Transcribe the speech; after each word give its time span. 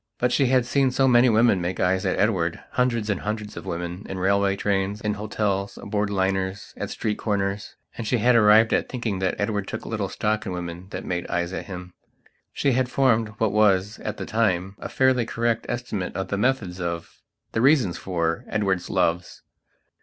But 0.17 0.31
she 0.31 0.47
had 0.47 0.65
seen 0.65 0.89
so 0.89 1.07
many 1.07 1.29
women 1.29 1.61
make 1.61 1.79
eyes 1.79 2.07
at 2.07 2.17
Edwardhundreds 2.17 3.07
and 3.07 3.19
hundreds 3.21 3.55
of 3.55 3.67
women, 3.67 4.03
in 4.09 4.17
railway 4.17 4.55
trains, 4.55 4.99
in 4.99 5.13
hotels, 5.13 5.77
aboard 5.77 6.09
liners, 6.09 6.73
at 6.75 6.89
street 6.89 7.19
corners. 7.19 7.75
And 7.95 8.07
she 8.07 8.17
had 8.17 8.35
arrived 8.35 8.73
at 8.73 8.89
thinking 8.89 9.19
that 9.19 9.35
Edward 9.39 9.67
took 9.67 9.85
little 9.85 10.09
stock 10.09 10.43
in 10.43 10.53
women 10.53 10.87
that 10.89 11.05
made 11.05 11.27
eyes 11.27 11.53
at 11.53 11.67
him. 11.67 11.93
She 12.51 12.71
had 12.71 12.89
formed 12.89 13.33
what 13.37 13.51
was, 13.51 13.99
at 13.99 14.17
that 14.17 14.27
time, 14.27 14.75
a 14.79 14.89
fairly 14.89 15.23
correct 15.23 15.67
estimate 15.69 16.15
of 16.15 16.29
the 16.29 16.35
methods 16.39 16.81
of, 16.81 17.21
the 17.51 17.61
reasons 17.61 17.99
for, 17.99 18.43
Edward's 18.47 18.89
loves. 18.89 19.43